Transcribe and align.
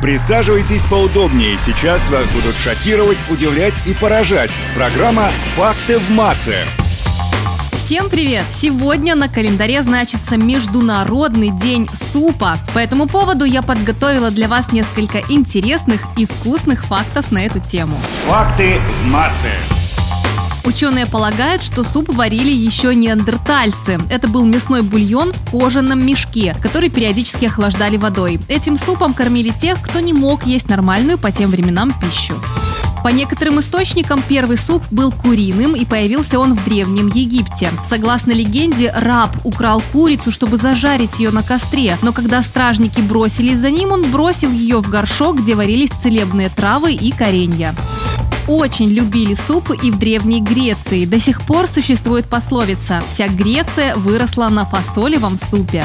Присаживайтесь 0.00 0.82
поудобнее. 0.82 1.58
Сейчас 1.58 2.08
вас 2.10 2.30
будут 2.30 2.54
шокировать, 2.56 3.18
удивлять 3.30 3.74
и 3.86 3.94
поражать. 3.94 4.50
Программа 4.74 5.30
«Факты 5.56 5.98
в 5.98 6.10
массы». 6.10 6.54
Всем 7.72 8.10
привет! 8.10 8.44
Сегодня 8.52 9.14
на 9.14 9.28
календаре 9.28 9.82
значится 9.82 10.36
Международный 10.36 11.50
день 11.50 11.88
супа. 11.88 12.58
По 12.74 12.78
этому 12.78 13.06
поводу 13.06 13.44
я 13.44 13.62
подготовила 13.62 14.30
для 14.30 14.46
вас 14.46 14.72
несколько 14.72 15.20
интересных 15.28 16.02
и 16.16 16.26
вкусных 16.26 16.84
фактов 16.84 17.32
на 17.32 17.38
эту 17.38 17.60
тему. 17.60 17.98
Факты 18.26 18.80
в 19.02 19.06
массы. 19.06 19.50
Ученые 20.68 21.06
полагают, 21.06 21.62
что 21.62 21.82
суп 21.82 22.10
варили 22.10 22.50
еще 22.50 22.94
неандертальцы. 22.94 23.98
Это 24.10 24.28
был 24.28 24.44
мясной 24.44 24.82
бульон 24.82 25.32
в 25.32 25.50
кожаном 25.50 26.04
мешке, 26.04 26.54
который 26.60 26.90
периодически 26.90 27.46
охлаждали 27.46 27.96
водой. 27.96 28.38
Этим 28.48 28.76
супом 28.76 29.14
кормили 29.14 29.48
тех, 29.48 29.80
кто 29.80 30.00
не 30.00 30.12
мог 30.12 30.44
есть 30.44 30.68
нормальную 30.68 31.16
по 31.16 31.32
тем 31.32 31.48
временам 31.48 31.98
пищу. 31.98 32.34
По 33.02 33.08
некоторым 33.08 33.60
источникам 33.60 34.22
первый 34.28 34.58
суп 34.58 34.82
был 34.90 35.10
куриным 35.10 35.74
и 35.74 35.86
появился 35.86 36.38
он 36.38 36.52
в 36.52 36.62
Древнем 36.66 37.06
Египте. 37.06 37.72
Согласно 37.82 38.32
легенде, 38.32 38.92
раб 38.94 39.34
украл 39.44 39.82
курицу, 39.90 40.30
чтобы 40.30 40.58
зажарить 40.58 41.18
ее 41.18 41.30
на 41.30 41.42
костре, 41.42 41.96
но 42.02 42.12
когда 42.12 42.42
стражники 42.42 43.00
бросились 43.00 43.58
за 43.58 43.70
ним, 43.70 43.92
он 43.92 44.10
бросил 44.10 44.52
ее 44.52 44.82
в 44.82 44.90
горшок, 44.90 45.40
где 45.40 45.54
варились 45.54 45.92
целебные 46.02 46.50
травы 46.50 46.92
и 46.92 47.10
коренья 47.10 47.74
очень 48.48 48.90
любили 48.90 49.34
супы 49.34 49.76
и 49.80 49.90
в 49.90 49.98
Древней 49.98 50.40
Греции. 50.40 51.04
До 51.04 51.20
сих 51.20 51.42
пор 51.42 51.68
существует 51.68 52.26
пословица 52.26 53.02
«Вся 53.06 53.28
Греция 53.28 53.94
выросла 53.94 54.48
на 54.48 54.64
фасолевом 54.64 55.36
супе». 55.36 55.84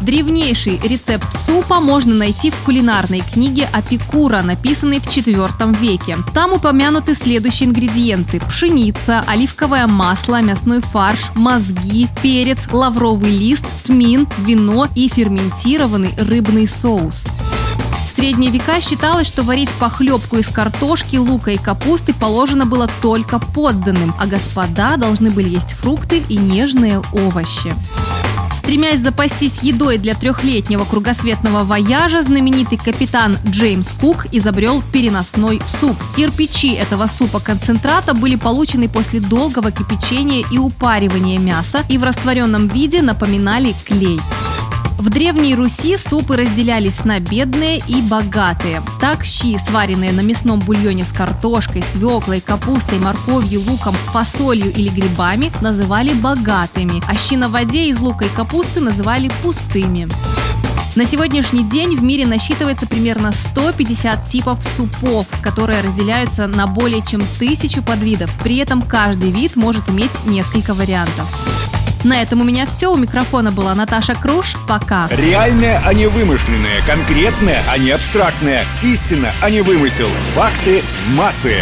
Древнейший 0.00 0.80
рецепт 0.82 1.26
супа 1.44 1.78
можно 1.78 2.14
найти 2.14 2.50
в 2.50 2.56
кулинарной 2.64 3.20
книге 3.20 3.68
Апикура, 3.70 4.40
написанной 4.40 4.98
в 4.98 5.06
IV 5.06 5.76
веке. 5.78 6.16
Там 6.32 6.54
упомянуты 6.54 7.14
следующие 7.14 7.68
ингредиенты– 7.68 8.40
пшеница, 8.48 9.22
оливковое 9.26 9.86
масло, 9.86 10.40
мясной 10.40 10.80
фарш, 10.80 11.30
мозги, 11.34 12.08
перец, 12.22 12.60
лавровый 12.72 13.30
лист, 13.30 13.66
тмин, 13.84 14.26
вино 14.38 14.88
и 14.94 15.08
ферментированный 15.08 16.14
рыбный 16.16 16.66
соус. 16.66 17.26
В 18.10 18.12
средние 18.12 18.50
века 18.50 18.80
считалось, 18.80 19.28
что 19.28 19.44
варить 19.44 19.72
похлебку 19.74 20.38
из 20.38 20.48
картошки, 20.48 21.14
лука 21.14 21.52
и 21.52 21.56
капусты 21.56 22.12
положено 22.12 22.66
было 22.66 22.90
только 23.00 23.38
подданным, 23.38 24.12
а 24.18 24.26
господа 24.26 24.96
должны 24.96 25.30
были 25.30 25.48
есть 25.48 25.74
фрукты 25.74 26.20
и 26.28 26.36
нежные 26.36 27.00
овощи. 27.12 27.72
Стремясь 28.56 28.98
запастись 28.98 29.60
едой 29.62 29.98
для 29.98 30.14
трехлетнего 30.14 30.84
кругосветного 30.84 31.62
вояжа, 31.62 32.22
знаменитый 32.22 32.78
капитан 32.78 33.38
Джеймс 33.46 33.86
Кук 34.00 34.26
изобрел 34.32 34.82
переносной 34.92 35.62
суп. 35.80 35.96
Кирпичи 36.16 36.72
этого 36.72 37.06
супа-концентрата 37.06 38.12
были 38.12 38.34
получены 38.34 38.88
после 38.88 39.20
долгого 39.20 39.70
кипячения 39.70 40.44
и 40.50 40.58
упаривания 40.58 41.38
мяса 41.38 41.84
и 41.88 41.96
в 41.96 42.02
растворенном 42.02 42.66
виде 42.66 43.02
напоминали 43.02 43.72
клей. 43.86 44.20
В 45.00 45.08
Древней 45.08 45.54
Руси 45.54 45.96
супы 45.96 46.36
разделялись 46.36 47.06
на 47.06 47.20
бедные 47.20 47.78
и 47.88 48.02
богатые. 48.02 48.82
Так 49.00 49.24
щи, 49.24 49.56
сваренные 49.56 50.12
на 50.12 50.20
мясном 50.20 50.60
бульоне 50.60 51.06
с 51.06 51.12
картошкой, 51.12 51.82
свеклой, 51.82 52.42
капустой, 52.42 52.98
морковью, 52.98 53.62
луком, 53.62 53.94
фасолью 54.12 54.70
или 54.70 54.90
грибами, 54.90 55.50
называли 55.62 56.12
богатыми, 56.12 57.02
а 57.08 57.16
щи 57.16 57.36
на 57.36 57.48
воде 57.48 57.88
из 57.88 57.98
лука 57.98 58.26
и 58.26 58.28
капусты 58.28 58.80
называли 58.80 59.32
пустыми. 59.42 60.06
На 60.96 61.06
сегодняшний 61.06 61.62
день 61.62 61.96
в 61.96 62.04
мире 62.04 62.26
насчитывается 62.26 62.86
примерно 62.86 63.32
150 63.32 64.26
типов 64.26 64.58
супов, 64.76 65.26
которые 65.40 65.80
разделяются 65.80 66.46
на 66.46 66.66
более 66.66 67.00
чем 67.00 67.22
тысячу 67.38 67.82
подвидов. 67.82 68.30
При 68.44 68.58
этом 68.58 68.82
каждый 68.82 69.30
вид 69.30 69.56
может 69.56 69.88
иметь 69.88 70.26
несколько 70.26 70.74
вариантов. 70.74 71.79
На 72.04 72.22
этом 72.22 72.40
у 72.40 72.44
меня 72.44 72.66
все. 72.66 72.88
У 72.88 72.96
микрофона 72.96 73.52
была 73.52 73.74
Наташа 73.74 74.14
Круш. 74.14 74.54
Пока. 74.66 75.08
Реальное, 75.08 75.80
а 75.84 75.92
не 75.94 76.06
вымышленное. 76.06 76.80
Конкретное, 76.86 77.60
а 77.70 77.78
не 77.78 77.90
абстрактное. 77.90 78.62
Истина, 78.82 79.30
а 79.42 79.50
не 79.50 79.60
вымысел. 79.60 80.08
Факты 80.34 80.82
массы. 81.16 81.56